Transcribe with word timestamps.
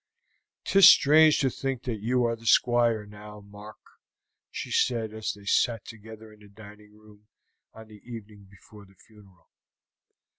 "'Tis 0.63 0.89
strange 0.89 1.37
to 1.37 1.47
think 1.47 1.83
that 1.83 1.99
you 2.01 2.23
are 2.25 2.35
the 2.35 2.47
Squire 2.47 3.05
now, 3.05 3.39
Mark," 3.39 3.77
she 4.49 4.71
said 4.71 5.13
as 5.13 5.33
they 5.35 5.45
sat 5.45 5.85
together 5.85 6.33
in 6.33 6.39
the 6.39 6.47
dining 6.49 6.97
room 6.97 7.27
on 7.75 7.87
the 7.87 8.01
evening 8.03 8.45
before 8.49 8.83
the 8.83 8.95
funeral. 8.95 9.47